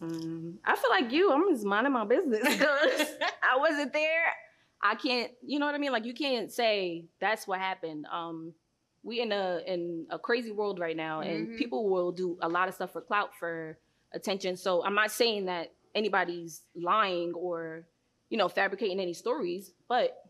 Um, 0.00 0.58
I 0.64 0.74
feel 0.76 0.90
like 0.90 1.12
you. 1.12 1.30
I'm 1.30 1.48
just 1.52 1.64
minding 1.64 1.92
my 1.92 2.04
business 2.06 2.42
'cause 2.42 3.14
I 3.42 3.56
wasn't 3.58 3.92
there. 3.92 4.34
I 4.82 4.94
can't. 4.94 5.30
You 5.44 5.58
know 5.58 5.66
what 5.66 5.74
I 5.74 5.78
mean? 5.78 5.92
Like 5.92 6.04
you 6.06 6.14
can't 6.14 6.50
say 6.50 7.04
that's 7.20 7.46
what 7.46 7.58
happened. 7.58 8.06
Um, 8.10 8.54
we 9.02 9.20
in 9.20 9.32
a 9.32 9.60
in 9.66 10.06
a 10.10 10.18
crazy 10.18 10.50
world 10.52 10.78
right 10.78 10.96
now, 10.96 11.20
and 11.20 11.48
Mhm. 11.48 11.56
people 11.56 11.88
will 11.88 12.12
do 12.12 12.38
a 12.42 12.48
lot 12.48 12.68
of 12.68 12.74
stuff 12.74 12.92
for 12.92 13.00
clout 13.00 13.34
for 13.34 13.78
attention. 14.12 14.56
So 14.56 14.84
I'm 14.84 14.94
not 14.94 15.10
saying 15.10 15.46
that 15.46 15.72
anybody's 15.94 16.62
lying 16.74 17.32
or 17.34 17.86
you 18.28 18.38
know 18.38 18.48
fabricating 18.48 19.00
any 19.00 19.12
stories, 19.14 19.72
but 19.88 20.22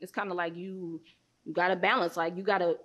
it's 0.00 0.12
kind 0.12 0.30
of 0.30 0.36
like 0.36 0.56
you 0.56 1.00
you 1.44 1.52
got 1.52 1.68
to 1.68 1.76
balance. 1.76 2.16
Like 2.16 2.36
you 2.36 2.42
got 2.42 2.58
to. 2.58 2.76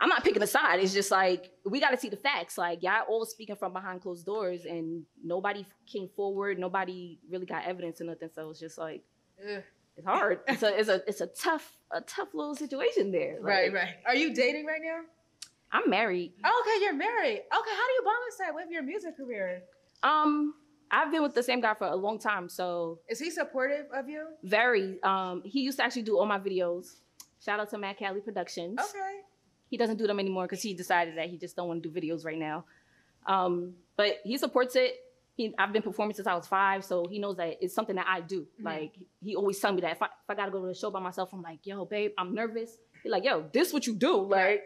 I'm 0.00 0.08
not 0.08 0.24
picking 0.24 0.42
a 0.42 0.46
side. 0.46 0.80
It's 0.80 0.92
just 0.92 1.10
like 1.12 1.50
we 1.64 1.78
got 1.80 1.90
to 1.90 1.96
see 1.96 2.08
the 2.08 2.16
facts. 2.16 2.58
Like 2.58 2.82
y'all 2.82 3.02
all 3.08 3.24
speaking 3.24 3.56
from 3.56 3.72
behind 3.72 4.02
closed 4.02 4.26
doors, 4.26 4.64
and 4.64 5.04
nobody 5.22 5.64
came 5.86 6.08
forward. 6.16 6.58
Nobody 6.58 7.18
really 7.30 7.46
got 7.46 7.64
evidence 7.64 8.00
or 8.00 8.04
nothing. 8.04 8.28
So 8.34 8.50
it's 8.50 8.60
just 8.60 8.76
like 8.76 9.02
Ugh. 9.40 9.62
It's 9.96 10.06
hard. 10.06 10.40
It's 10.48 10.62
a 10.62 10.78
it's 10.78 10.88
a 10.88 11.02
it's 11.06 11.20
a 11.20 11.26
tough 11.26 11.76
a 11.92 12.00
tough 12.00 12.28
little 12.34 12.54
situation 12.54 13.12
there. 13.12 13.38
Right, 13.40 13.72
right. 13.72 13.94
Are 14.06 14.14
you 14.14 14.34
dating 14.34 14.66
right 14.66 14.80
now? 14.82 15.00
I'm 15.72 15.90
married. 15.90 16.32
Oh, 16.44 16.62
okay, 16.64 16.84
you're 16.84 16.94
married. 16.94 17.38
Okay, 17.38 17.50
how 17.50 17.86
do 17.88 17.92
you 17.92 18.02
balance 18.04 18.36
that 18.38 18.54
with 18.54 18.70
your 18.70 18.82
music 18.82 19.16
career? 19.16 19.62
Um, 20.02 20.54
I've 20.90 21.10
been 21.10 21.22
with 21.22 21.34
the 21.34 21.42
same 21.42 21.60
guy 21.60 21.74
for 21.74 21.86
a 21.88 21.96
long 21.96 22.18
time, 22.18 22.48
so 22.48 23.00
Is 23.08 23.18
he 23.18 23.30
supportive 23.30 23.86
of 23.92 24.08
you? 24.08 24.26
very. 24.44 25.02
Um, 25.02 25.42
he 25.44 25.60
used 25.62 25.78
to 25.78 25.84
actually 25.84 26.02
do 26.02 26.16
all 26.18 26.26
my 26.26 26.38
videos. 26.38 27.00
Shout 27.44 27.58
out 27.58 27.70
to 27.70 27.78
Matt 27.78 27.98
Cali 27.98 28.20
Productions. 28.20 28.78
Okay. 28.78 29.20
He 29.68 29.76
doesn't 29.76 29.96
do 29.96 30.06
them 30.06 30.20
anymore 30.20 30.44
because 30.44 30.62
he 30.62 30.74
decided 30.74 31.16
that 31.18 31.28
he 31.28 31.38
just 31.38 31.56
don't 31.56 31.66
want 31.68 31.82
to 31.82 31.88
do 31.88 32.00
videos 32.00 32.24
right 32.24 32.38
now. 32.38 32.64
Um, 33.26 33.74
but 33.96 34.18
he 34.24 34.36
supports 34.38 34.76
it. 34.76 34.94
He, 35.36 35.52
I've 35.58 35.72
been 35.72 35.82
performing 35.82 36.14
since 36.14 36.28
I 36.28 36.34
was 36.34 36.46
five, 36.46 36.84
so 36.84 37.06
he 37.08 37.18
knows 37.18 37.36
that 37.38 37.56
it's 37.60 37.74
something 37.74 37.96
that 37.96 38.06
I 38.08 38.20
do. 38.20 38.46
Mhm. 38.60 38.64
Like 38.64 38.92
he 39.22 39.34
always 39.34 39.58
tell 39.58 39.72
me 39.72 39.80
that 39.80 39.92
if 39.92 40.02
I, 40.02 40.06
if 40.06 40.28
I 40.28 40.34
gotta 40.34 40.52
go 40.52 40.60
to 40.60 40.66
the 40.68 40.74
show 40.74 40.90
by 40.90 41.00
myself, 41.00 41.30
I'm 41.32 41.42
like, 41.42 41.60
yo, 41.64 41.84
babe, 41.84 42.12
I'm 42.16 42.34
nervous. 42.34 42.76
He's 43.02 43.10
like, 43.10 43.24
yo, 43.24 43.48
this 43.52 43.72
what 43.72 43.86
you 43.86 43.94
do, 43.94 44.22
like, 44.22 44.62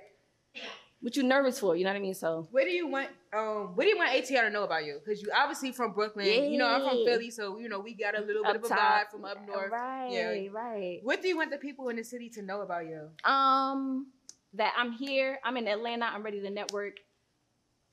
what 1.01 1.17
you 1.17 1.23
nervous 1.23 1.59
for? 1.61 1.77
You 1.77 1.85
know 1.85 1.91
what 1.91 1.97
I 1.97 2.01
mean? 2.01 2.15
So 2.15 2.49
What 2.51 2.65
do 2.65 2.71
you 2.71 2.87
want? 2.89 3.09
Um, 3.33 3.77
what 3.77 3.85
do 3.85 3.89
you 3.89 3.97
want 3.97 4.11
ATL 4.11 4.43
to 4.43 4.51
know 4.51 4.65
about 4.65 4.85
you? 4.85 4.99
Because 5.03 5.23
you 5.23 5.31
obviously 5.35 5.71
from 5.73 5.93
Brooklyn. 5.93 6.27
You 6.53 6.59
know, 6.59 6.67
I'm 6.67 6.83
from 6.89 7.05
Philly, 7.05 7.31
so 7.31 7.59
you 7.59 7.69
know 7.69 7.79
we 7.81 7.95
got 7.95 8.19
a 8.19 8.21
little 8.21 8.43
bit 8.45 8.57
of 8.57 8.65
a 8.65 8.69
vibe 8.69 9.11
from 9.11 9.25
up 9.25 9.39
north. 9.47 9.71
right, 9.71 10.09
Yeah. 10.11 10.49
right. 10.53 11.01
What 11.03 11.23
do 11.23 11.29
you 11.29 11.37
want 11.37 11.51
the 11.51 11.59
people 11.59 11.89
in 11.89 11.97
the 11.97 12.05
city 12.05 12.29
to 12.31 12.43
know 12.43 12.61
about 12.63 12.85
you? 12.87 13.09
Um, 13.25 14.09
that 14.55 14.75
I'm 14.77 14.93
here. 14.93 15.39
I'm 15.45 15.57
in 15.57 15.69
Atlanta. 15.69 16.07
I'm 16.07 16.23
ready 16.23 16.41
to 16.41 16.51
network. 16.51 16.95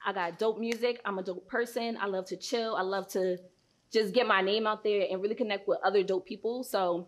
I 0.06 0.14
got 0.14 0.38
dope 0.40 0.60
music. 0.60 1.02
I'm 1.04 1.18
a 1.18 1.24
dope 1.24 1.48
person. 1.48 1.98
I 2.00 2.06
love 2.06 2.26
to 2.28 2.38
chill. 2.38 2.76
I 2.76 2.82
love 2.84 3.08
to 3.10 3.38
just 3.92 4.14
get 4.14 4.28
my 4.28 4.42
name 4.42 4.68
out 4.68 4.84
there 4.84 5.08
and 5.10 5.22
really 5.22 5.36
connect 5.36 5.68
with 5.68 5.80
other 5.84 6.04
dope 6.04 6.26
people. 6.26 6.64
So 6.64 7.08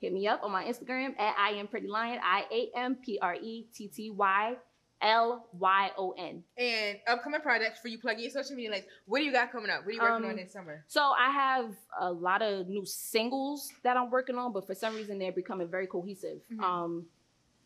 hit 0.00 0.12
me 0.12 0.26
up 0.26 0.42
on 0.42 0.50
my 0.50 0.64
Instagram 0.64 1.18
at 1.20 1.34
I 1.38 1.50
am 1.52 1.68
pretty 1.68 1.86
lion. 1.88 2.18
I 2.22 2.44
A 2.50 2.70
M 2.78 2.96
P 2.96 3.18
R 3.22 3.34
E 3.36 3.66
T 3.72 3.86
T 3.88 4.10
Y 4.10 4.56
L 5.00 5.46
Y 5.58 5.90
O 5.96 6.12
N. 6.18 6.42
And 6.56 6.98
upcoming 7.06 7.40
projects 7.40 7.80
for 7.80 7.88
you 7.88 7.98
plugging 7.98 8.22
your 8.24 8.30
social 8.32 8.56
media 8.56 8.70
links. 8.70 8.88
What 9.06 9.18
do 9.20 9.24
you 9.24 9.32
got 9.32 9.52
coming 9.52 9.70
up? 9.70 9.80
What 9.84 9.88
are 9.88 9.92
you 9.92 10.00
working 10.00 10.24
Um, 10.24 10.30
on 10.30 10.36
this 10.36 10.52
summer? 10.52 10.84
So 10.88 11.00
I 11.00 11.30
have 11.30 11.74
a 12.00 12.10
lot 12.12 12.42
of 12.42 12.68
new 12.68 12.84
singles 12.84 13.72
that 13.84 13.96
I'm 13.96 14.10
working 14.10 14.36
on, 14.36 14.52
but 14.52 14.66
for 14.66 14.74
some 14.74 14.96
reason 14.96 15.18
they're 15.18 15.32
becoming 15.32 15.68
very 15.68 15.86
cohesive. 15.86 16.40
Mhm. 16.52 16.60
Um, 16.62 17.06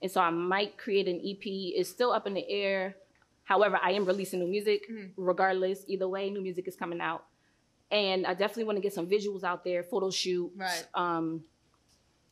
and 0.03 0.11
so 0.11 0.21
I 0.21 0.29
might 0.31 0.77
create 0.77 1.09
an 1.09 1.21
EP. 1.25 1.75
It's 1.77 1.89
still 1.89 2.13
up 2.13 2.27
in 2.27 2.35
the 2.35 2.47
air. 2.49 2.97
However, 3.47 3.79
I 3.83 3.93
am 3.93 4.05
releasing 4.05 4.41
new 4.41 4.49
music 4.49 4.89
Mhm. 4.91 5.13
regardless. 5.17 5.85
Either 5.87 6.09
way, 6.09 6.29
new 6.31 6.41
music 6.43 6.67
is 6.69 6.77
coming 6.77 7.01
out. 7.01 7.25
And 7.93 8.27
I 8.27 8.35
definitely 8.35 8.65
want 8.65 8.77
to 8.77 8.83
get 8.83 8.93
some 8.93 9.09
visuals 9.09 9.45
out 9.45 9.63
there, 9.63 9.85
photo 9.85 10.11
shoot, 10.11 10.53
Right. 10.57 10.85
um, 10.95 11.45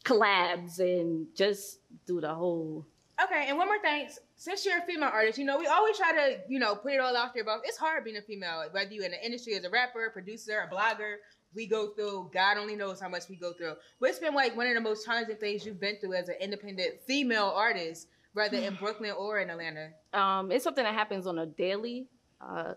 collabs, 0.04 0.80
and 0.80 1.33
just 1.35 1.78
do 2.06 2.21
the 2.21 2.35
whole. 2.35 2.85
Okay, 3.23 3.47
and 3.49 3.56
one 3.56 3.68
more 3.68 3.78
thing. 3.80 4.09
since 4.37 4.66
you're 4.66 4.76
a 4.78 4.83
female 4.83 5.09
artist, 5.09 5.38
you 5.38 5.44
know, 5.44 5.56
we 5.56 5.66
always 5.68 5.97
try 5.97 6.11
to, 6.12 6.42
you 6.49 6.59
know, 6.59 6.75
put 6.75 6.92
it 6.92 6.99
all 7.00 7.16
out 7.16 7.33
there, 7.33 7.44
but 7.44 7.61
it's 7.64 7.78
hard 7.78 8.02
being 8.04 8.16
a 8.16 8.23
female, 8.23 8.64
whether 8.73 8.92
you're 8.92 9.04
in 9.04 9.12
the 9.12 9.25
industry 9.25 9.54
as 9.54 9.64
a 9.64 9.71
rapper, 9.71 10.11
producer, 10.11 10.59
a 10.68 10.75
blogger. 10.75 11.18
We 11.54 11.66
go 11.68 11.90
through, 11.94 12.30
God 12.35 12.59
only 12.59 12.75
knows 12.75 13.00
how 13.00 13.09
much 13.09 13.28
we 13.28 13.37
go 13.37 13.52
through. 13.52 13.76
What's 14.00 14.18
been 14.18 14.35
like 14.35 14.56
one 14.56 14.66
of 14.66 14.75
the 14.75 14.80
most 14.80 15.06
challenging 15.06 15.37
things 15.37 15.64
you've 15.64 15.78
been 15.78 15.97
through 16.00 16.14
as 16.14 16.28
an 16.28 16.35
independent 16.40 17.00
female 17.06 17.52
artist, 17.54 18.09
whether 18.35 18.59
in 18.59 18.75
Brooklyn 18.81 19.12
or 19.19 19.38
in 19.38 19.49
Atlanta? 19.50 19.91
Um, 20.12 20.53
it's 20.53 20.62
something 20.64 20.85
that 20.85 20.95
happens 20.95 21.26
on 21.26 21.38
a 21.38 21.47
daily. 21.47 22.09
Uh, 22.41 22.75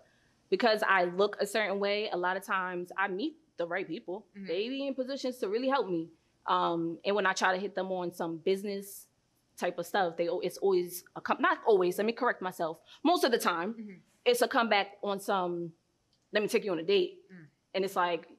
because 0.50 0.82
I 0.88 1.04
look 1.06 1.36
a 1.42 1.46
certain 1.46 1.78
way, 1.80 2.10
a 2.10 2.16
lot 2.18 2.38
of 2.38 2.44
times 2.46 2.90
I 2.98 3.10
meet 3.10 3.36
the 3.58 3.68
right 3.68 3.86
people. 3.86 4.26
Mhm. 4.38 4.48
They 4.48 4.70
be 4.70 4.88
in 4.88 4.96
positions 4.96 5.40
to 5.40 5.50
really 5.50 5.68
help 5.68 5.90
me. 5.90 6.08
Um, 6.46 7.00
and 7.04 7.14
when 7.16 7.26
I 7.26 7.34
try 7.34 7.54
to 7.54 7.60
hit 7.60 7.76
them 7.76 7.92
on 7.92 8.14
some 8.14 8.38
business 8.38 9.08
type 9.58 9.78
of 9.78 9.86
stuff, 9.86 10.16
they 10.16 10.30
it's 10.44 10.58
always 10.60 11.04
a 11.18 11.22
com- 11.22 11.42
not 11.42 11.58
always. 11.68 11.98
Let 11.98 12.06
me 12.06 12.14
correct 12.14 12.42
myself. 12.42 12.80
Most 13.04 13.26
of 13.26 13.32
the 13.32 13.38
time, 13.40 13.74
Mhm. 13.74 14.00
it's 14.24 14.42
a 14.42 14.48
comeback 14.48 14.98
on 15.04 15.20
some. 15.20 15.74
Let 16.32 16.44
me 16.44 16.48
take 16.48 16.64
you 16.64 16.72
on 16.72 16.80
a 16.80 16.84
date, 16.84 17.20
Mm. 17.34 17.48
and 17.74 17.84
it's 17.86 17.96
like 17.98 18.30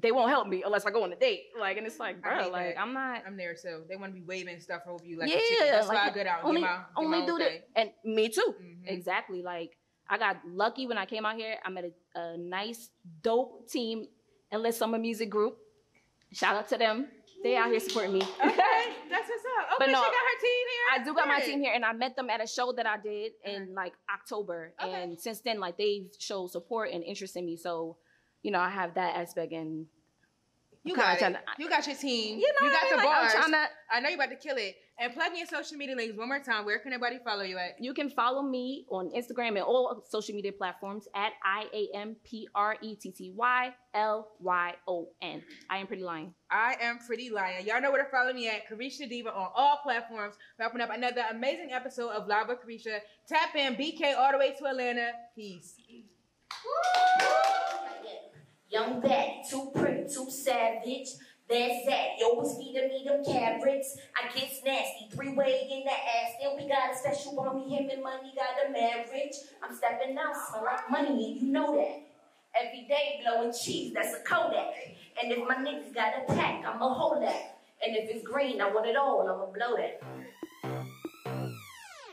they 0.00 0.12
won't 0.12 0.30
help 0.30 0.46
me 0.48 0.62
unless 0.64 0.86
I 0.86 0.90
go 0.90 1.02
on 1.04 1.12
a 1.12 1.16
date. 1.16 1.44
Like, 1.58 1.76
and 1.76 1.86
it's 1.86 1.98
like, 1.98 2.22
bro, 2.22 2.48
like 2.50 2.74
that. 2.74 2.80
I'm 2.80 2.92
not. 2.92 3.22
I'm 3.26 3.36
there 3.36 3.54
too. 3.54 3.82
They 3.88 3.96
want 3.96 4.12
to 4.14 4.20
be 4.20 4.24
waving 4.24 4.60
stuff 4.60 4.82
over 4.88 5.04
you 5.04 5.18
like 5.18 5.28
yeah, 5.30 5.36
a 5.36 5.40
chicken. 5.40 5.66
That's 5.70 5.88
why 5.88 5.94
I 5.96 6.04
like, 6.06 6.14
go 6.14 6.20
out 6.22 6.44
only 6.44 6.60
get 6.60 6.66
my, 6.70 6.76
get 6.76 6.84
only 6.96 7.26
do 7.26 7.38
that, 7.38 7.68
and 7.76 7.90
me 8.04 8.28
too. 8.28 8.54
Mhm. 8.62 8.82
Exactly. 8.86 9.42
Like 9.42 9.76
I 10.08 10.18
got 10.18 10.36
lucky 10.46 10.86
when 10.86 10.98
I 10.98 11.06
came 11.06 11.24
out 11.26 11.36
here. 11.36 11.56
I 11.64 11.70
met 11.70 11.84
a, 11.84 12.18
a 12.18 12.36
nice, 12.38 12.90
dope 13.22 13.68
team, 13.68 14.06
Endless 14.52 14.78
Summer 14.78 14.98
Music 14.98 15.28
Group. 15.30 15.58
Shout 16.32 16.56
out 16.56 16.68
to 16.68 16.78
them. 16.78 17.08
They 17.42 17.56
out 17.56 17.70
here 17.70 17.78
supporting 17.80 18.14
me. 18.14 18.20
Okay, 18.22 18.56
that's 19.10 19.28
what's 19.28 19.44
up. 19.44 19.66
Oh, 19.70 19.76
But 19.78 19.86
no, 19.90 19.98
she 19.98 20.06
got 20.06 20.12
her 20.12 20.40
team 20.40 20.66
here. 20.72 21.00
I 21.00 21.04
do 21.04 21.14
got 21.14 21.28
my 21.28 21.40
team 21.40 21.60
here, 21.60 21.72
and 21.74 21.84
I 21.84 21.92
met 21.92 22.16
them 22.16 22.30
at 22.30 22.42
a 22.42 22.46
show 22.46 22.72
that 22.72 22.86
I 22.86 22.96
did 22.96 23.32
in 23.44 23.74
like 23.74 23.92
October, 24.12 24.72
Okay. 24.82 25.02
and 25.02 25.20
since 25.20 25.40
then, 25.40 25.60
like 25.60 25.76
they've 25.76 26.08
showed 26.18 26.50
support 26.50 26.90
and 26.92 27.04
interest 27.04 27.36
in 27.36 27.44
me. 27.46 27.56
So, 27.56 27.96
you 28.42 28.50
know, 28.50 28.60
I 28.60 28.70
have 28.70 28.94
that 28.94 29.16
aspect, 29.16 29.52
and 29.52 29.86
You 30.84 30.94
got 30.96 31.16
it. 31.16 31.20
to- 31.20 31.40
You 31.58 31.68
got 31.68 31.86
your 31.86 31.96
team. 31.96 32.38
you 32.38 32.50
know, 32.60 32.66
you 32.66 32.72
got 32.72 32.82
what 32.84 32.92
I 32.92 32.96
the 32.96 33.02
mean? 33.02 33.06
Like, 33.12 33.20
bars. 33.22 33.32
I'm 33.34 33.50
trying 33.50 33.52
to. 33.52 33.68
I 33.92 34.00
know 34.00 34.08
you're 34.10 34.18
about 34.24 34.30
to 34.30 34.36
kill 34.48 34.56
it. 34.56 34.76
And 35.00 35.14
plug 35.14 35.30
in 35.30 35.36
your 35.38 35.46
social 35.46 35.76
media 35.76 35.94
links 35.94 36.16
one 36.16 36.26
more 36.26 36.40
time. 36.40 36.64
Where 36.64 36.80
can 36.80 36.92
everybody 36.92 37.20
follow 37.24 37.42
you 37.44 37.56
at? 37.56 37.76
You 37.80 37.94
can 37.94 38.10
follow 38.10 38.42
me 38.42 38.84
on 38.90 39.10
Instagram 39.10 39.50
and 39.50 39.60
all 39.60 40.02
social 40.08 40.34
media 40.34 40.50
platforms 40.52 41.06
at 41.14 41.32
I 41.44 41.66
A 41.72 41.88
M 41.96 42.16
P 42.24 42.48
R 42.52 42.76
E 42.82 42.96
T 42.96 43.12
T 43.12 43.32
Y 43.36 43.72
L 43.94 44.28
Y 44.40 44.74
O 44.88 45.08
N. 45.22 45.40
I 45.70 45.78
am 45.78 45.86
pretty 45.86 46.02
lying. 46.02 46.34
I 46.50 46.74
am 46.80 46.98
Pretty 47.06 47.30
Lion. 47.30 47.64
Y'all 47.64 47.80
know 47.80 47.92
where 47.92 48.02
to 48.02 48.10
follow 48.10 48.32
me 48.32 48.48
at. 48.48 48.66
Carisha 48.68 49.08
Diva 49.08 49.32
on 49.32 49.50
all 49.54 49.78
platforms. 49.84 50.34
Wrapping 50.58 50.80
up 50.80 50.90
another 50.92 51.22
amazing 51.30 51.70
episode 51.72 52.08
of 52.10 52.26
Live 52.26 52.48
with 52.48 52.58
Carisha. 52.66 52.98
Tap 53.28 53.54
in 53.54 53.76
BK 53.76 54.16
all 54.18 54.32
the 54.32 54.38
way 54.38 54.54
to 54.58 54.66
Atlanta. 54.66 55.10
Peace. 55.36 55.76
Young 58.70 59.00
bad, 59.00 59.44
too 59.48 59.70
pretty, 59.74 60.02
too 60.12 60.30
savage. 60.30 61.08
That's 61.48 61.86
that. 61.86 62.08
You 62.18 62.26
always 62.26 62.58
feeding 62.58 62.88
me 62.88 63.04
them 63.06 63.24
carrots. 63.24 63.96
I 64.14 64.28
gets 64.38 64.62
nasty. 64.62 65.08
Three 65.10 65.32
way 65.32 65.66
in 65.72 65.84
the 65.84 65.90
ass. 65.90 66.32
Then 66.42 66.56
we 66.58 66.68
got 66.68 66.92
a 66.92 66.98
special 66.98 67.34
one. 67.34 67.56
Me, 67.56 67.74
him, 67.74 67.88
and 67.88 68.02
money 68.02 68.34
got 68.36 68.68
a 68.68 68.70
marriage. 68.70 69.32
I'm 69.62 69.74
stepping 69.74 70.18
out, 70.18 70.34
smell 70.48 70.64
like 70.64 70.90
money, 70.90 71.32
and 71.32 71.40
you 71.40 71.50
know 71.50 71.76
that. 71.76 72.02
Every 72.54 72.86
day 72.86 73.22
blowing 73.24 73.52
cheese, 73.52 73.94
that's 73.94 74.14
a 74.14 74.20
Kodak. 74.20 74.74
And 75.22 75.32
if 75.32 75.38
my 75.48 75.54
niggas 75.54 75.94
got 75.94 76.12
a 76.18 76.32
pack, 76.34 76.66
I'ma 76.66 76.92
hold 76.92 77.22
that. 77.22 77.60
And 77.82 77.96
if 77.96 78.10
it's 78.10 78.26
green, 78.26 78.60
I 78.60 78.70
want 78.70 78.86
it 78.86 78.96
all, 78.96 79.22
I'ma 79.22 79.46
blow 79.46 79.76
that. 79.76 80.02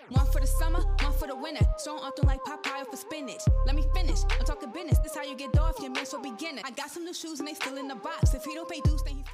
One 0.10 0.26
for 0.32 0.40
the 0.40 0.48
summer, 0.48 0.80
for 1.16 1.28
the 1.28 1.36
winter. 1.36 1.66
Strong 1.78 2.00
often 2.00 2.26
like 2.28 2.42
Popeye 2.42 2.86
for 2.90 2.98
spinach. 2.98 3.42
Let 3.66 3.76
me 3.76 3.84
finish. 3.94 4.20
I'm 4.40 4.46
talking 4.46 4.72
business. 4.72 5.00
This 5.00 5.16
how 5.16 5.24
you 5.24 5.36
get 5.36 5.58
off 5.58 5.76
your 5.82 5.92
man 5.92 6.06
so 6.06 6.22
beginner. 6.22 6.62
I 6.64 6.72
got 6.72 6.90
some 6.90 7.06
new 7.06 7.14
shoes 7.14 7.40
and 7.40 7.48
they 7.48 7.54
still 7.54 7.78
in 7.78 7.88
the 7.88 7.96
box. 7.96 8.34
If 8.34 8.44
he 8.44 8.54
don't 8.54 8.70
pay 8.70 8.82
dues, 8.82 9.02
then 9.04 9.16
he's 9.18 9.26